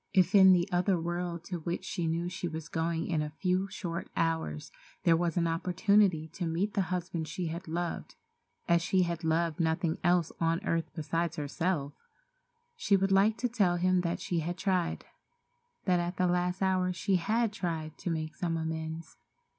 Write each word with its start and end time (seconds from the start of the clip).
If 0.15 0.33
in 0.33 0.51
the 0.51 0.67
other 0.71 0.99
world 0.99 1.43
to 1.43 1.59
which 1.59 1.85
she 1.85 2.07
knew 2.07 2.27
she 2.27 2.47
was 2.47 2.69
going 2.69 3.05
in 3.05 3.21
a 3.21 3.29
few 3.39 3.67
short 3.69 4.09
hours 4.17 4.71
there 5.03 5.15
was 5.15 5.37
opportunity 5.37 6.27
to 6.29 6.47
meet 6.47 6.73
the 6.73 6.81
husband 6.89 7.27
she 7.27 7.49
had 7.49 7.67
loved 7.67 8.15
as 8.67 8.81
she 8.81 9.03
had 9.03 9.23
loved 9.23 9.59
nothing 9.59 9.99
else 10.03 10.31
on 10.39 10.59
earth 10.65 10.89
besides 10.95 11.35
herself, 11.35 11.93
she 12.75 12.97
would 12.97 13.11
like 13.11 13.37
to 13.37 13.47
tell 13.47 13.75
him 13.75 14.01
that 14.01 14.19
she 14.19 14.39
had 14.39 14.57
tried—that 14.57 15.99
at 15.99 16.17
the 16.17 16.25
last 16.25 16.63
hour 16.63 16.91
she 16.91 17.17
had 17.17 17.53
tried 17.53 17.95
to 17.99 18.09
make 18.09 18.33
some 18.33 18.57
amends. 18.57 19.17